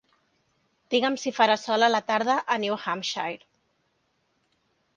Diguem 0.93 1.17
si 1.23 1.29
hi 1.31 1.33
farà 1.39 1.57
sol 1.65 1.87
a 1.87 1.91
la 1.91 2.01
tarda 2.07 2.37
a 2.55 2.57
New 2.65 2.81
Hampshire 2.81 3.49